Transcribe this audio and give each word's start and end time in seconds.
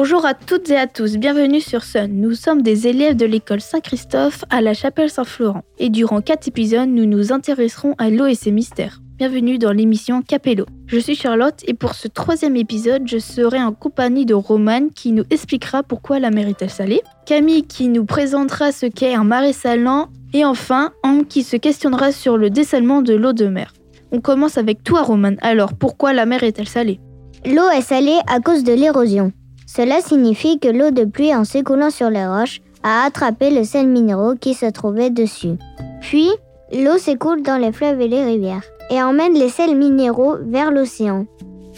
à 0.00 0.34
toutes 0.34 0.70
et 0.70 0.78
à 0.78 0.86
tous, 0.86 1.18
bienvenue 1.18 1.60
sur 1.60 1.84
Sun. 1.84 2.10
Nous 2.10 2.34
sommes 2.34 2.62
des 2.62 2.88
élèves 2.88 3.16
de 3.16 3.26
l'école 3.26 3.60
Saint-Christophe 3.60 4.44
à 4.48 4.62
la 4.62 4.72
chapelle 4.72 5.10
Saint-Florent. 5.10 5.62
Et 5.78 5.90
durant 5.90 6.22
quatre 6.22 6.48
épisodes, 6.48 6.88
nous 6.88 7.04
nous 7.04 7.32
intéresserons 7.32 7.94
à 7.98 8.08
l'eau 8.08 8.24
et 8.24 8.34
ses 8.34 8.50
mystères. 8.50 9.02
Bienvenue 9.18 9.58
dans 9.58 9.72
l'émission 9.72 10.22
Capello. 10.22 10.64
Je 10.86 10.98
suis 10.98 11.14
Charlotte 11.14 11.62
et 11.66 11.74
pour 11.74 11.94
ce 11.94 12.08
troisième 12.08 12.56
épisode, 12.56 13.02
je 13.06 13.18
serai 13.18 13.62
en 13.62 13.72
compagnie 13.72 14.24
de 14.24 14.32
Roman 14.32 14.88
qui 14.88 15.12
nous 15.12 15.24
expliquera 15.28 15.82
pourquoi 15.82 16.18
la 16.18 16.30
mer 16.30 16.48
est-elle 16.48 16.70
salée, 16.70 17.02
Camille 17.26 17.64
qui 17.64 17.88
nous 17.88 18.06
présentera 18.06 18.72
ce 18.72 18.86
qu'est 18.86 19.14
un 19.14 19.24
marais 19.24 19.52
salant 19.52 20.08
et 20.32 20.46
enfin 20.46 20.92
Anne 21.02 21.26
qui 21.26 21.42
se 21.42 21.56
questionnera 21.56 22.10
sur 22.10 22.38
le 22.38 22.48
dessalement 22.48 23.02
de 23.02 23.12
l'eau 23.12 23.34
de 23.34 23.46
mer. 23.46 23.74
On 24.12 24.20
commence 24.20 24.56
avec 24.56 24.82
toi 24.82 25.02
Roman. 25.02 25.36
Alors 25.42 25.74
pourquoi 25.74 26.14
la 26.14 26.24
mer 26.24 26.42
est-elle 26.42 26.68
salée? 26.68 27.00
L'eau 27.44 27.68
est 27.76 27.82
salée 27.82 28.18
à 28.26 28.40
cause 28.40 28.64
de 28.64 28.72
l'érosion. 28.72 29.32
Cela 29.72 30.00
signifie 30.00 30.58
que 30.58 30.66
l'eau 30.66 30.90
de 30.90 31.04
pluie 31.04 31.32
en 31.32 31.44
s'écoulant 31.44 31.90
sur 31.90 32.10
les 32.10 32.26
roches 32.26 32.60
a 32.82 33.04
attrapé 33.04 33.50
le 33.50 33.62
sel 33.62 33.86
minéraux 33.86 34.34
qui 34.34 34.54
se 34.54 34.66
trouvait 34.66 35.10
dessus. 35.10 35.58
Puis, 36.00 36.28
l'eau 36.72 36.98
s'écoule 36.98 37.42
dans 37.42 37.56
les 37.56 37.70
fleuves 37.70 38.00
et 38.00 38.08
les 38.08 38.24
rivières 38.24 38.64
et 38.90 39.00
emmène 39.00 39.34
les 39.34 39.48
sels 39.48 39.76
minéraux 39.76 40.34
vers 40.42 40.72
l'océan. 40.72 41.26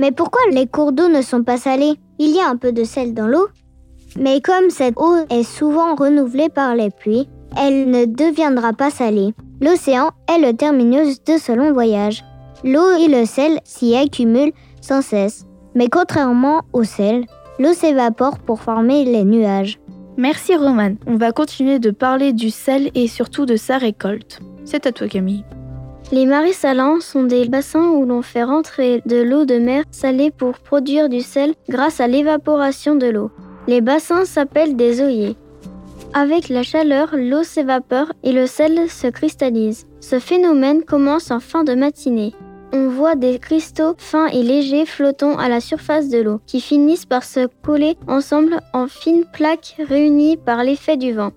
Mais 0.01 0.11
pourquoi 0.11 0.41
les 0.53 0.67
cours 0.67 0.93
d'eau 0.93 1.09
ne 1.09 1.21
sont 1.21 1.43
pas 1.43 1.59
salés? 1.59 1.99
Il 2.19 2.35
y 2.35 2.41
a 2.41 2.49
un 2.49 2.57
peu 2.57 2.73
de 2.73 2.85
sel 2.85 3.13
dans 3.13 3.27
l'eau, 3.27 3.49
mais 4.19 4.41
comme 4.41 4.71
cette 4.71 4.99
eau 4.99 5.15
est 5.29 5.43
souvent 5.43 5.95
renouvelée 5.95 6.49
par 6.49 6.75
les 6.75 6.89
pluies, 6.89 7.29
elle 7.61 7.91
ne 7.91 8.07
deviendra 8.07 8.73
pas 8.73 8.89
salée. 8.89 9.35
L'océan 9.61 10.13
est 10.35 10.39
le 10.39 10.57
terminus 10.57 11.23
de 11.25 11.37
ce 11.37 11.53
long 11.53 11.75
voyage. 11.75 12.25
L'eau 12.65 12.91
et 12.93 13.09
le 13.09 13.27
sel 13.27 13.61
s'y 13.65 13.95
accumulent 13.95 14.55
sans 14.81 15.03
cesse, 15.03 15.45
mais 15.75 15.89
contrairement 15.89 16.63
au 16.73 16.85
sel, 16.85 17.27
l'eau 17.59 17.73
s'évapore 17.73 18.39
pour 18.39 18.61
former 18.61 19.05
les 19.05 19.25
nuages. 19.25 19.79
Merci 20.17 20.57
Roman. 20.57 20.95
On 21.07 21.17
va 21.17 21.33
continuer 21.33 21.79
de 21.79 21.91
parler 21.91 22.33
du 22.33 22.51
sel 22.51 22.91
et 22.95 23.09
surtout 23.09 23.47
de 23.47 23.57
sa 23.57 23.79
récolte. 23.79 24.41
C'est 24.65 24.87
à 24.87 24.93
toi 24.93 25.09
Camille. 25.09 25.45
Les 26.11 26.27
marais 26.27 26.53
salants 26.53 27.01
sont 27.01 27.25
des 27.25 27.49
bassins 27.49 27.89
où 27.89 28.05
l'on 28.05 28.21
fait 28.21 28.45
rentrer 28.45 29.03
de 29.07 29.23
l'eau 29.23 29.47
de 29.47 29.59
mer 29.59 29.85
salée 29.91 30.31
pour 30.31 30.59
produire 30.59 31.09
du 31.09 31.21
sel 31.21 31.55
grâce 31.69 32.01
à 32.01 32.07
l'évaporation 32.07 32.95
de 32.95 33.07
l'eau. 33.07 33.31
Les 33.67 33.81
bassins 33.81 34.27
s'appellent 34.27 34.77
des 34.77 35.01
œillets. 35.01 35.37
Avec 36.13 36.51
la 36.51 36.63
chaleur, 36.63 37.09
l'eau 37.15 37.43
s'évapore 37.43 38.13
et 38.23 38.33
le 38.33 38.47
sel 38.47 38.91
se 38.91 39.07
cristallise. 39.07 39.87
Ce 40.01 40.19
phénomène 40.19 40.83
commence 40.83 41.31
en 41.31 41.41
fin 41.41 41.65
de 41.65 41.75
matinée 41.75 42.35
on 42.73 42.89
voit 42.89 43.15
des 43.15 43.39
cristaux 43.39 43.95
fins 43.99 44.27
et 44.29 44.43
légers 44.43 44.87
flottant 44.87 45.39
à 45.39 45.49
la 45.49 45.61
surface 45.61 46.09
de 46.09 46.19
l'eau, 46.19 46.41
qui 46.47 46.61
finissent 46.61 47.07
par 47.07 47.25
se 47.25 47.47
coller 47.63 47.97
ensemble 48.09 48.61
en 48.73 48.87
fines 48.87 49.25
plaques 49.33 49.77
réunies 49.79 50.37
par 50.37 50.65
l'effet 50.65 50.97
du 50.97 51.13
vent. 51.13 51.33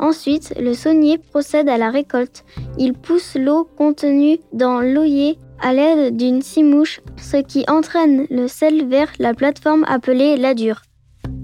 Ensuite, 0.00 0.54
le 0.58 0.72
saunier 0.74 1.18
procède 1.18 1.68
à 1.68 1.76
la 1.76 1.90
récolte. 1.90 2.44
Il 2.78 2.94
pousse 2.94 3.36
l'eau 3.36 3.68
contenue 3.76 4.38
dans 4.52 4.80
l'oeillet 4.80 5.36
à 5.60 5.74
l'aide 5.74 6.16
d'une 6.16 6.40
mouche, 6.64 7.00
ce 7.18 7.36
qui 7.36 7.64
entraîne 7.68 8.26
le 8.30 8.48
sel 8.48 8.88
vers 8.88 9.12
la 9.18 9.34
plateforme 9.34 9.84
appelée 9.86 10.36
la 10.36 10.54
dure. 10.54 10.80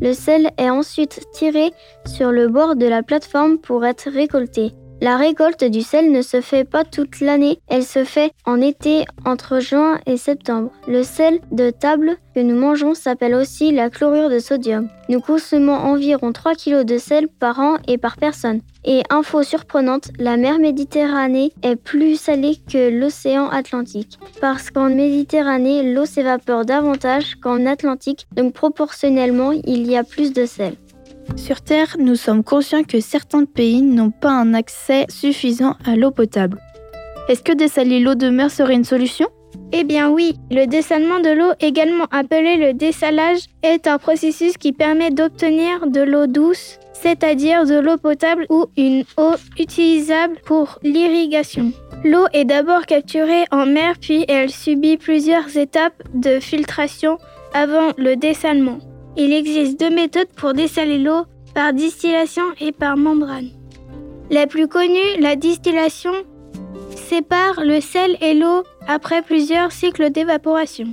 Le 0.00 0.14
sel 0.14 0.50
est 0.58 0.70
ensuite 0.70 1.20
tiré 1.32 1.70
sur 2.06 2.32
le 2.32 2.48
bord 2.48 2.76
de 2.76 2.86
la 2.86 3.02
plateforme 3.02 3.58
pour 3.58 3.84
être 3.84 4.10
récolté. 4.10 4.72
La 5.02 5.18
récolte 5.18 5.62
du 5.62 5.82
sel 5.82 6.10
ne 6.10 6.22
se 6.22 6.40
fait 6.40 6.64
pas 6.64 6.82
toute 6.82 7.20
l'année, 7.20 7.58
elle 7.68 7.84
se 7.84 8.04
fait 8.04 8.32
en 8.46 8.62
été 8.62 9.04
entre 9.26 9.60
juin 9.60 9.98
et 10.06 10.16
septembre. 10.16 10.70
Le 10.88 11.02
sel 11.02 11.40
de 11.52 11.68
table 11.68 12.16
que 12.34 12.40
nous 12.40 12.58
mangeons 12.58 12.94
s'appelle 12.94 13.34
aussi 13.34 13.72
la 13.72 13.90
chlorure 13.90 14.30
de 14.30 14.38
sodium. 14.38 14.88
Nous 15.10 15.20
consommons 15.20 15.74
environ 15.74 16.32
3 16.32 16.54
kg 16.54 16.82
de 16.82 16.96
sel 16.96 17.28
par 17.28 17.60
an 17.60 17.76
et 17.86 17.98
par 17.98 18.16
personne. 18.16 18.62
Et 18.86 19.02
info 19.10 19.42
surprenante, 19.42 20.10
la 20.18 20.38
mer 20.38 20.58
Méditerranée 20.58 21.52
est 21.62 21.76
plus 21.76 22.18
salée 22.18 22.56
que 22.72 22.88
l'océan 22.88 23.48
Atlantique. 23.48 24.18
Parce 24.40 24.70
qu'en 24.70 24.88
Méditerranée, 24.88 25.92
l'eau 25.92 26.06
s'évapore 26.06 26.64
davantage 26.64 27.34
qu'en 27.36 27.66
Atlantique, 27.66 28.26
donc 28.34 28.54
proportionnellement, 28.54 29.52
il 29.52 29.90
y 29.90 29.96
a 29.96 30.04
plus 30.04 30.32
de 30.32 30.46
sel. 30.46 30.74
Sur 31.34 31.60
Terre, 31.60 31.96
nous 31.98 32.14
sommes 32.14 32.44
conscients 32.44 32.84
que 32.84 33.00
certains 33.00 33.44
pays 33.44 33.82
n'ont 33.82 34.10
pas 34.10 34.30
un 34.30 34.54
accès 34.54 35.06
suffisant 35.08 35.74
à 35.84 35.96
l'eau 35.96 36.10
potable. 36.10 36.58
Est-ce 37.28 37.42
que 37.42 37.52
dessaler 37.52 37.98
l'eau 37.98 38.14
de 38.14 38.28
mer 38.28 38.50
serait 38.50 38.74
une 38.74 38.84
solution? 38.84 39.26
Eh 39.72 39.84
bien 39.84 40.10
oui, 40.10 40.36
le 40.50 40.66
dessalement 40.66 41.18
de 41.18 41.30
l'eau, 41.30 41.52
également 41.60 42.06
appelé 42.10 42.56
le 42.56 42.72
dessalage, 42.72 43.46
est 43.62 43.86
un 43.86 43.98
processus 43.98 44.56
qui 44.56 44.72
permet 44.72 45.10
d'obtenir 45.10 45.86
de 45.88 46.00
l'eau 46.00 46.26
douce, 46.26 46.78
c'est-à-dire 46.92 47.64
de 47.66 47.78
l'eau 47.78 47.96
potable 47.96 48.46
ou 48.48 48.66
une 48.76 49.04
eau 49.16 49.34
utilisable 49.58 50.36
pour 50.44 50.78
l'irrigation. 50.82 51.72
L'eau 52.04 52.26
est 52.32 52.44
d'abord 52.44 52.86
capturée 52.86 53.44
en 53.50 53.66
mer 53.66 53.94
puis 54.00 54.24
elle 54.28 54.50
subit 54.50 54.96
plusieurs 54.96 55.56
étapes 55.56 56.02
de 56.14 56.38
filtration 56.38 57.18
avant 57.52 57.90
le 57.96 58.14
dessalement. 58.14 58.78
Il 59.18 59.32
existe 59.32 59.80
deux 59.80 59.90
méthodes 59.90 60.28
pour 60.36 60.52
dessaler 60.52 60.98
l'eau, 60.98 61.24
par 61.54 61.72
distillation 61.72 62.44
et 62.60 62.70
par 62.70 62.98
membrane. 62.98 63.48
La 64.30 64.46
plus 64.46 64.68
connue, 64.68 65.20
la 65.20 65.36
distillation, 65.36 66.12
sépare 66.94 67.62
le 67.64 67.80
sel 67.80 68.18
et 68.20 68.34
l'eau 68.34 68.62
après 68.86 69.22
plusieurs 69.22 69.72
cycles 69.72 70.10
d'évaporation. 70.10 70.88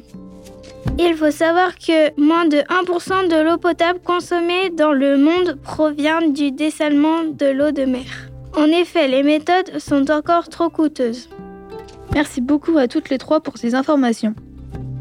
Il 1.00 1.16
faut 1.16 1.32
savoir 1.32 1.76
que 1.76 2.18
moins 2.22 2.46
de 2.46 2.58
1% 2.58 3.28
de 3.28 3.44
l'eau 3.44 3.58
potable 3.58 4.00
consommée 4.00 4.70
dans 4.70 4.94
le 4.94 5.18
monde 5.18 5.58
provient 5.62 6.22
du 6.22 6.52
dessalement 6.52 7.24
de 7.24 7.48
l'eau 7.48 7.72
de 7.72 7.84
mer. 7.84 8.30
En 8.56 8.68
effet, 8.68 9.08
les 9.08 9.24
méthodes 9.24 9.80
sont 9.80 10.12
encore 10.12 10.48
trop 10.48 10.70
coûteuses. 10.70 11.28
Merci 12.14 12.42
beaucoup 12.42 12.78
à 12.78 12.88
toutes 12.88 13.10
les 13.10 13.18
trois 13.18 13.42
pour 13.42 13.58
ces 13.58 13.74
informations. 13.74 14.36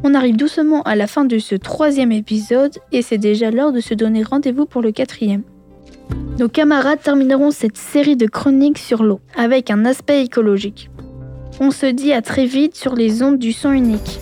On 0.04 0.14
arrive 0.14 0.36
doucement 0.36 0.82
à 0.82 0.96
la 0.96 1.06
fin 1.06 1.24
de 1.24 1.38
ce 1.38 1.54
troisième 1.54 2.10
épisode 2.10 2.76
et 2.90 3.02
c'est 3.02 3.18
déjà 3.18 3.52
l'heure 3.52 3.72
de 3.72 3.80
se 3.80 3.94
donner 3.94 4.24
rendez-vous 4.24 4.66
pour 4.66 4.82
le 4.82 4.90
quatrième. 4.90 5.42
Nos 6.40 6.48
camarades 6.48 7.00
termineront 7.00 7.52
cette 7.52 7.76
série 7.76 8.16
de 8.16 8.26
chroniques 8.26 8.78
sur 8.78 9.04
l'eau 9.04 9.20
avec 9.36 9.70
un 9.70 9.84
aspect 9.84 10.24
écologique. 10.24 10.90
On 11.60 11.70
se 11.70 11.86
dit 11.86 12.12
à 12.12 12.20
très 12.20 12.46
vite 12.46 12.74
sur 12.74 12.96
les 12.96 13.22
ondes 13.22 13.38
du 13.38 13.52
son 13.52 13.70
unique. 13.70 14.18